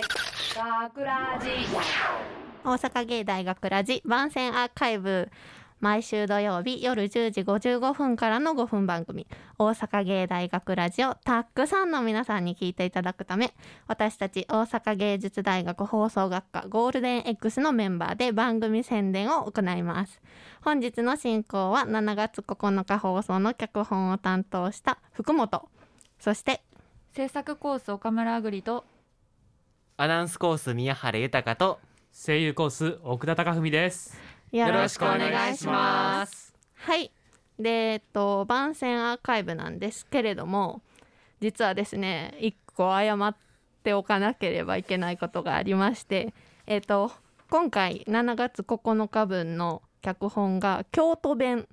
[0.00, 1.50] 学ラジ。
[2.64, 5.30] 大阪芸大学ラジ番宣アーカイブ。
[5.80, 9.26] 毎週土曜日夜10時55分からの5分番組。
[9.58, 13.52] 大阪芸大学ラジをたくさんの皆さんに聞いていただくため
[13.88, 20.22] 私たち大阪芸術大学放送学科ゴールデン X のメンバーで番組宣伝を行います。
[20.62, 25.68] 本日の進行は7月9日放送の脚本を担当した福本。
[26.18, 26.62] そして
[27.12, 28.84] 制作コース岡村あぐりと
[30.02, 31.78] アナウンスコース宮原豊と
[32.10, 34.16] 声優コース奥田貴文です。
[34.50, 36.54] よよろしくお願いします。
[36.74, 37.12] はい。
[37.58, 40.80] で、えっと、番宣アーカイブなんですけれども、
[41.40, 43.36] 実はですね、一個謝っ
[43.82, 46.32] ておかなければいけないことがありまして、
[46.66, 47.12] えっと、
[47.50, 51.68] 今回7月9日分の脚本が京都弁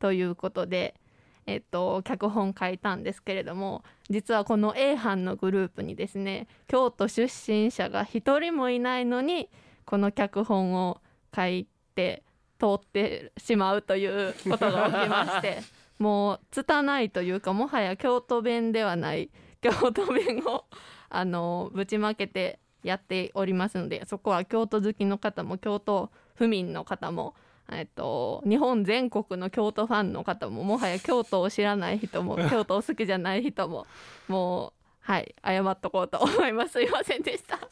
[0.00, 0.99] ということで、
[1.46, 9.48] えっと、脚本書いたんですけれども実はこの A 班のグループにですね京都出身者が一人もいないのに
[9.84, 11.00] この脚本を
[11.34, 12.22] 書いて
[12.58, 15.58] 通ってしまうということが起きまして
[15.98, 20.64] もう拙いというかもはや京都弁ではない京都弁を
[21.08, 27.34] あのぶちまけてやっておりますのでそこは京都好きの方も京都府民の方も、
[27.72, 33.86] えっと、日本全国の京都ファンの方ももはや京都を知らない人も 京都を好きじゃない人も
[34.28, 37.56] もうはい謝っとこうと思いますすいませんでした。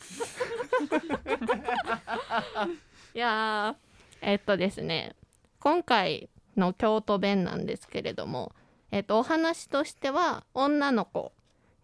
[3.14, 5.14] いやーえっとですね
[5.60, 8.52] 今回の京都弁なんですけれども、
[8.90, 11.32] えっと、お話としては女の子、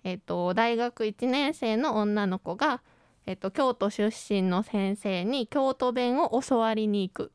[0.05, 2.83] えっと、大学1年生の女の子が、
[3.27, 7.33] えっと、京都出身の先生に京都弁を教わりに行く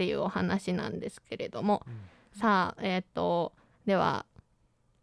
[0.00, 1.84] っていうお話なんですけれども、
[2.32, 3.52] さあえっと
[3.84, 4.24] では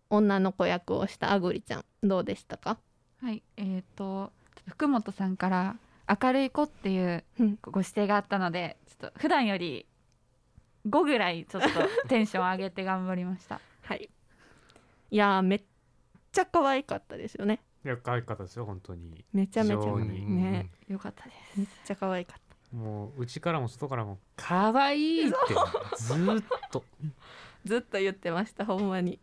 [0.09, 2.79] 女の子役をしたあぐりちゃんどうでしたか？
[3.21, 4.33] はいえっ、と
[4.67, 5.75] 福本さんから
[6.19, 7.59] 明るい子っていううん。
[7.61, 9.85] ご指定があったのでちょっと普段より
[10.87, 11.69] 5ぐらいちょっと
[12.07, 13.61] テンション上げて頑張りました。
[13.85, 14.09] はい。
[15.11, 15.63] いやーめっ
[16.31, 17.59] ちゃ可愛かったですよね。
[17.85, 19.23] いや可愛かったですよ本当に。
[19.31, 20.71] めちゃめちゃね。
[20.87, 21.59] よかったです。
[21.59, 25.35] めっちゃ可愛かったもう内からも外からも可愛いって
[25.97, 26.83] ずーっと。
[27.65, 29.19] ずっと言ってましたほんまに。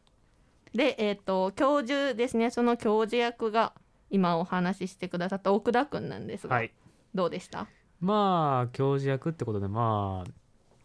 [0.74, 2.50] でえっ、と教授ですね。
[2.50, 3.72] その教授役が
[4.10, 6.72] 今お話ししてくださった奥田くんなんですが、はい。
[7.14, 7.66] どうでした？
[8.00, 10.30] まあ教授役ってことでまあ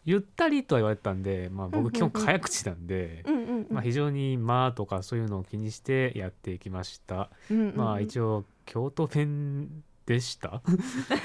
[0.04, 3.24] ゆったりとは言われてたんで、まあ、僕基本早口なんで、
[3.68, 7.76] まあ、非常に「まあ」とかそういうのを気にしてやっていきました、うんうんうん。
[7.76, 10.60] まあ一応京都弁でした？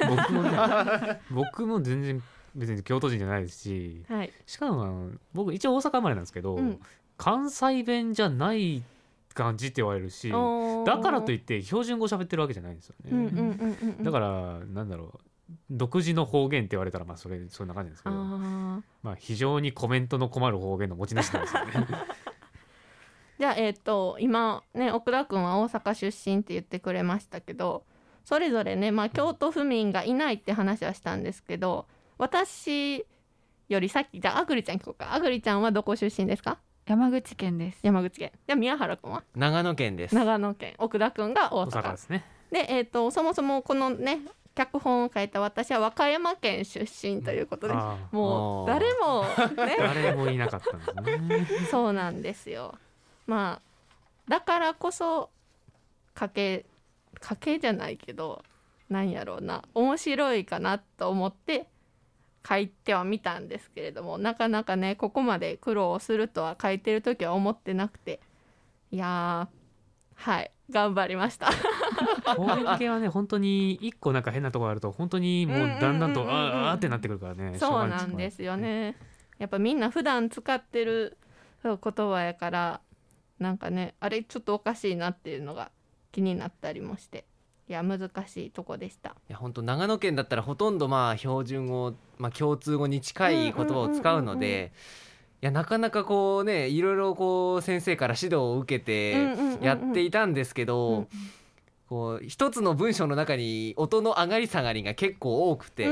[0.08, 2.22] 僕もね僕も全然
[2.56, 4.32] 別に京都人じゃないですしはい。
[4.46, 6.80] しかもあの僕一応大阪生まれなんですけど、うん。
[7.18, 8.84] 関西弁じゃない
[9.34, 13.58] 感じって言われるしだからといって標準語喋ってるわけじゃないんですよね、
[14.02, 15.20] だからなんだろう
[15.70, 21.72] 独自の方言って言われたらまあそれそんな感じですけどあまあ非常にコメントの困る方言の持ち主なんですよね。
[21.72, 22.06] ー
[23.40, 27.84] じゃあえっ、と今ね奥田くんは大阪出身って言ってくれましたけど
[28.26, 31.86] それぞれね、まあ、京都府民がいないって話はしたんですけど
[32.18, 33.06] 私
[33.70, 35.14] よりさっきじゃああぐりちゃん聞こうか。
[35.14, 36.58] あぐりちゃんはどこ出身ですか？
[36.88, 37.80] 山口県です。
[37.82, 38.32] 山口県。
[38.48, 39.24] じゃあ宮原くんは？
[39.36, 40.14] 長野県です。
[40.16, 40.76] 長野県。
[40.78, 42.26] 奥田くんが大大阪阪ですね。
[42.52, 44.20] で、えー、とそもそもこのね
[44.54, 48.16] 脚本を書いた私は和歌山県出身ということで、あああー。
[48.16, 49.24] もう誰も
[49.66, 49.76] ね。
[49.82, 51.48] 誰もいなかったんですね。
[51.72, 52.76] そうなんですよ。
[53.26, 53.62] まあ
[54.30, 55.30] だからこそ
[56.16, 56.66] 賭け
[57.26, 58.44] 賭けじゃないけど
[58.88, 61.68] なんやろうな面白いかなと思って
[62.48, 68.20] 書いてはみたんですけれどもなかなかねここまで苦労するとは書いてる時は思ってなくて
[68.92, 71.48] いやーはい頑張りました。
[72.36, 77.58] 方言系はね本当に一個なんか変なところあると本当にもうだんだんとあーあーってなってくるからね。
[77.58, 78.96] そうなんですよね。
[79.38, 81.18] やっぱみんな普段使ってる
[81.64, 82.82] 言葉やから
[83.40, 85.72] なんかねあれちょっとおかしいなっていうのが
[86.16, 87.26] 気になったりもして。
[87.68, 89.10] いや難しいとこでした。
[89.10, 94.72] いや本当長野県だったらほとんどまあ標準語、まあ、共通語に近い言葉を使うので
[95.42, 99.14] いやなかなかこうねいろいろこう先生から指導を受けて
[99.62, 101.08] やっていたんですけど、うん
[101.88, 105.88] こう一つの文章の中に音の上がり下がりが結構多くて、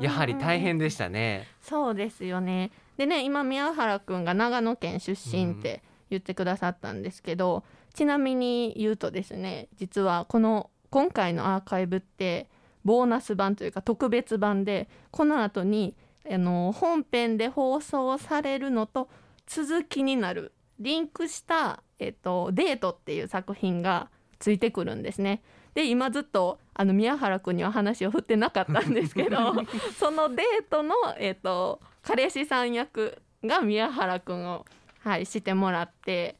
[0.00, 1.48] やはり大変でしたね。
[1.60, 2.70] そうですよね。
[2.96, 5.82] でね今宮原くんが長野県出身って
[6.12, 7.64] 言ってくださったんですけど、
[7.94, 12.48] ちなみに言うとですね実はこの今回のアーカイブって
[12.84, 15.94] ボーナス版というか特別版でこの後に
[16.30, 19.08] あの本編で放送されるのと
[19.46, 25.42] 続きになるリンクした、えっと「デート」っていう作品がついてくるんですね。
[25.74, 29.54] で今ずっとあの宮原君には話を振ってなかったんですけど
[29.98, 34.66] そのデートの、えーと、彼氏さん役が宮原君を、
[35.04, 36.36] はい、してもらって。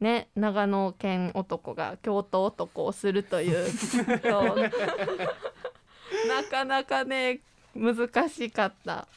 [0.00, 3.66] ね、長野県男が京都男をするという
[6.28, 7.40] なかなかね
[7.74, 9.08] 難しかった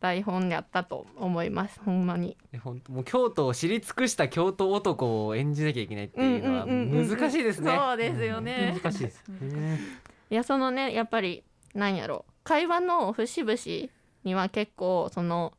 [0.00, 2.36] 台本やったと思いますほんまに。
[2.62, 9.80] 本当もう京都を知り尽くした京都男を演じなきゃいけないっていうのは難しいですね、そうですよね、難しいですね。
[10.30, 13.90] いやそのねやっぱりなんやろ会話の節々
[14.24, 15.52] には結構その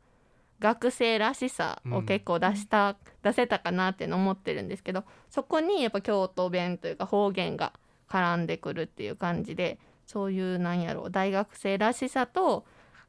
[0.60, 7.72] 学生らしさを結構出した、うん、出せたかなって思ってるんですけどそこにやっぱ京都弁というか方言が
[8.08, 12.64] 絡んでくるっていう感じでそういうなんやろう大学生らしさと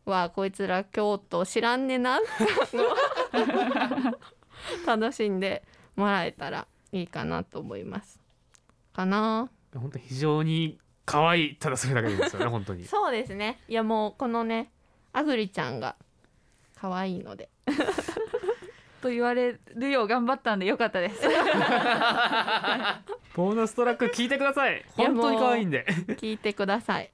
[0.06, 2.20] はこいつら京都知らんねな
[4.86, 5.64] 楽しんで
[5.96, 8.20] もらえたらいいかなと思います。
[8.94, 9.50] かな？
[9.74, 12.86] 本当非常に可愛いただそれだけですよね本当に。
[12.88, 13.60] そうですね。
[13.68, 14.72] いやもうこのね
[15.14, 15.96] あぐりちゃんが
[16.80, 17.50] 可愛いので。
[19.02, 21.22] と言われるよう頑張ったんでよかったです。
[23.34, 24.84] ボーナストラック聞いてください。
[24.98, 25.86] 本当に可愛いんで。
[26.18, 27.12] 聞いてください。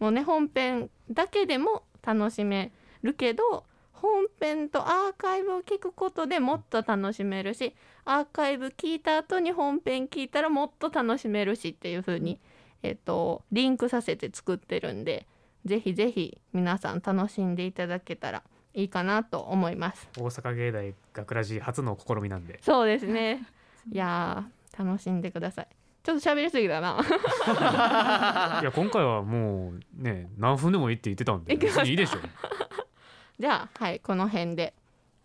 [0.00, 7.74] もうね本編だけでも楽しめるけど本編とアーカイブを聞くことでもっと楽しめるし
[8.04, 12.38] アーカイブ聞いた後に本編聞いたらもっと楽しめるしっていう風に
[12.82, 15.26] えっとリンクさせて作ってるんで
[15.64, 18.42] ぜひぜひ皆さん楽しんでいただけたら
[18.74, 20.08] いいかなと思います。
[20.18, 22.58] 大阪芸大学ラジ初の試みなんで。
[22.62, 23.46] そうですね。
[23.90, 24.44] いや
[24.76, 25.68] 楽しんでください。
[26.02, 27.00] ちょっと喋りすぎだな。
[28.60, 31.58] いや今回はもうね何分でもいいって言ってたんでいい
[31.96, 32.18] でしょ
[33.38, 34.74] じゃあはいこの辺で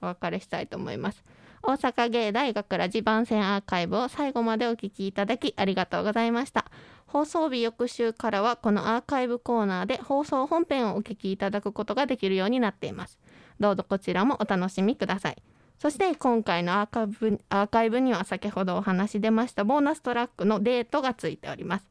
[0.01, 1.23] お別れしたいと思います。
[1.61, 6.65] 大阪芸大学ラジ番宣アーカイブを最後までお聞きいただきありがとうございました。
[7.09, 13.17] 放送日翌週からはこのアーカイブコーナーで放送本編をお聞きいただくことができるようになっています
[13.59, 15.41] どうぞこちらもお楽しみください
[15.79, 21.87] そして今回のアーカイブアーカイブには先ほどお話出ましたボーナストラックのデートがついております。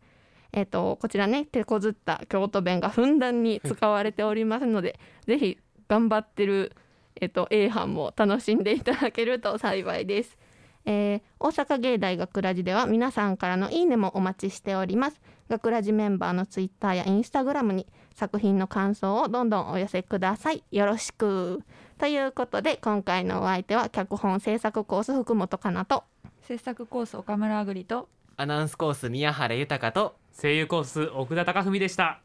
[0.52, 6.76] えっ、ー、とこちらね手こずった京都弁がふんだんに使われておりますのでぜひ頑張ってる
[7.18, 10.36] えっ、ー、と A 班も楽しんでいただけると幸いです。
[10.84, 15.20] えー、大阪芸大学ラジでは皆さんからのいいねもお待ちしております。
[15.48, 17.86] 学ラジメンバーのツイッターやインスタグラムに
[18.18, 20.64] 作品の感想をどんどんお寄せください。
[20.72, 21.62] よろしく。
[21.98, 26.02] ということで今回のお相手は脚本制作コース福本かなと。
[26.42, 32.20] 制作コース岡村あぐりとアナウンスコース宮原豊と声優コース奥田貴文でした。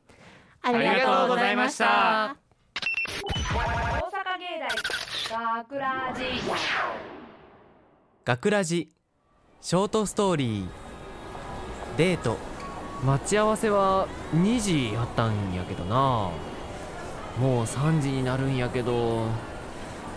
[0.63, 2.37] ありがとうございました。
[3.31, 4.59] 大阪芸
[5.29, 6.23] 大学ラジ。
[8.25, 8.89] 学ラジ
[9.61, 10.67] ショートストーリー
[11.97, 12.52] デート
[13.05, 16.29] 待ち合わせは2時やったんやけどな。
[17.39, 19.25] もう3時になるんやけど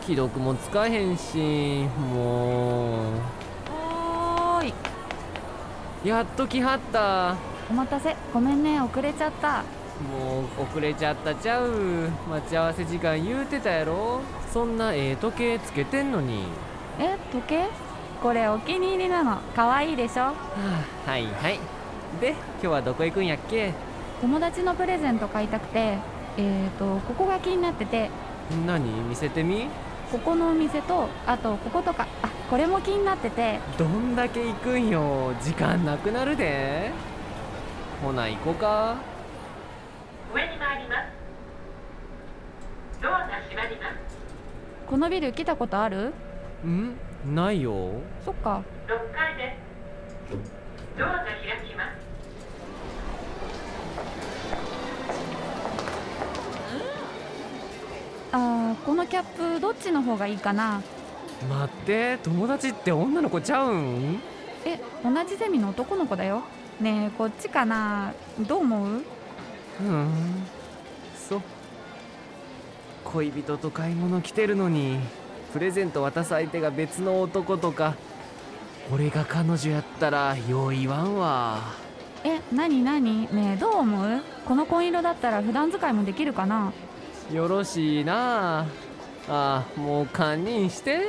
[0.02, 3.06] 既読もつかへんしもう。
[3.72, 4.74] おーい。
[6.04, 7.36] やっと来はった。
[7.68, 8.14] お待たせ。
[8.32, 9.64] ごめんね遅れちゃった。
[10.12, 12.10] もう遅れちゃったちゃう。
[12.30, 14.20] 待ち合わせ時間言うてたやろ。
[14.52, 16.44] そんなええ時計つけてんのに。
[17.00, 17.68] え時計？
[18.22, 19.40] これお気に入りなの。
[19.56, 20.34] 可愛いでしょ、は
[21.06, 21.58] あ、はいはい
[22.20, 23.72] で今日はどこ行くんやっけ？
[24.20, 25.98] 友達のプレゼント買いたくて
[26.38, 28.10] えーとここが気になってて。
[28.66, 28.90] 何？
[29.02, 29.68] 見せてみ？
[30.10, 33.58] ここのお店とあとこことかあこれも気になってて。
[33.78, 35.34] どんだけ行くんよ？
[35.42, 36.92] 時間なくなるで。
[38.02, 38.96] ほな行こうか。
[40.34, 41.08] 上に参ります。
[43.02, 43.96] ドアが閉まります。
[44.86, 46.12] このビル来たことある？
[46.64, 46.96] ん？
[47.34, 47.90] ないよ。
[48.24, 48.62] そっか。
[48.86, 49.56] 6階で
[50.30, 50.36] す。
[50.98, 51.34] ドアが開
[51.68, 51.88] きます
[58.32, 60.80] あーこのキャップどっちの方がいいかな？
[61.50, 64.20] 待って友達って女の子ちゃうん？
[64.64, 66.44] え同じゼミの男の子だよ。
[66.80, 68.14] ねえこっちかな？
[68.46, 69.02] どう思う？
[69.80, 70.08] うん。
[71.18, 71.42] そう。
[73.04, 75.00] 恋人と買い物来てるのに
[75.52, 77.94] プレゼント渡す相手が別の男とか
[78.92, 81.58] 俺が彼女やったらよう言わんわ。
[82.22, 83.22] えなになに？
[83.34, 84.22] ねえどう思う？
[84.46, 86.72] この紺色だったら普段使いもできるかな？
[87.32, 88.66] よろしいなあ。
[89.28, 91.00] あもう堪忍して。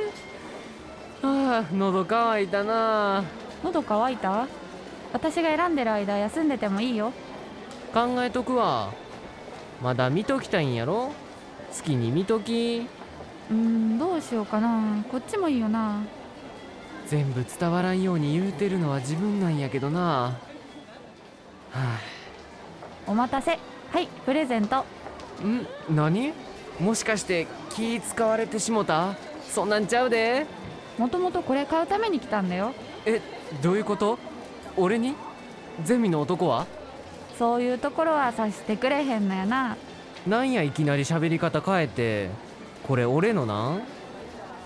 [1.22, 3.24] ああ喉乾いたな。
[3.62, 4.46] 喉乾いた？
[5.12, 7.12] 私が選んでる間休んでてもいいよ。
[7.94, 8.92] 考えとくわ。
[9.82, 11.12] まだ見ときたいんやろ？
[11.76, 12.86] 好きに見とき。
[13.50, 15.04] うんどうしようかな。
[15.10, 16.02] こっちもいいよな。
[17.06, 20.36] 全部伝わらんように言うてるのは自分なんやけどな。
[21.70, 21.98] は
[23.06, 23.58] お待たせ。
[23.92, 24.76] はいプレゼント。
[24.76, 24.84] あ
[25.42, 25.66] ん？
[25.94, 26.32] 何？
[26.80, 29.14] もしかして気使われてしもた？
[29.48, 30.46] そんなんちゃうで。
[30.98, 32.72] もともとこれ買うために来たんだよ。
[33.06, 33.20] え
[33.62, 34.18] どういうこと？
[34.76, 35.14] 俺に？
[35.84, 36.66] ゼミの男は？
[37.38, 39.76] そういうところは察してくれへんのやな。
[40.26, 42.30] なんやいきなり喋り方変えて
[42.86, 43.70] これ俺のな？
[43.76, 43.82] ん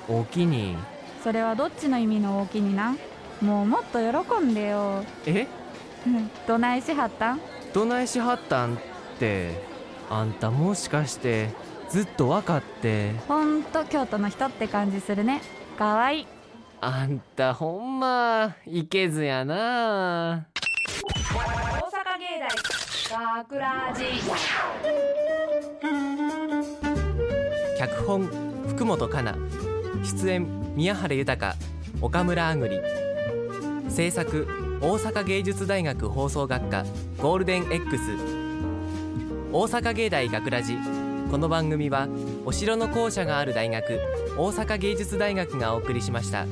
[0.08, 0.76] おきに。
[1.22, 2.98] それはどっちの意味の大きになん？
[3.40, 5.04] もうもっと喜んでよ。
[5.26, 5.46] え？
[6.06, 6.30] うん。
[6.46, 7.40] どないしはったん？
[7.72, 8.78] どないしはったんっ
[9.18, 9.71] て
[10.14, 11.48] あんたもしかして
[11.88, 13.12] ずっと分かって。
[13.26, 15.40] ほんと京都の人って感じするね。
[15.78, 16.26] かわいい。
[16.82, 20.46] あんたほんまいけずやな。
[21.32, 22.40] 大阪芸
[23.10, 24.04] 大学ラジ
[27.78, 28.28] 脚本
[28.68, 29.38] 福本香奈
[30.04, 31.54] 出演宮原豊。
[32.02, 32.80] 岡村あぐり。
[33.88, 34.46] 制作
[34.82, 36.84] 大阪芸術大学放送学科
[37.16, 38.31] ゴールデン X
[39.54, 40.78] 大阪芸大学ラジ
[41.30, 42.08] この番組は
[42.46, 44.00] お城の校舎がある大学
[44.38, 46.46] 大阪芸術大学がお送りしました。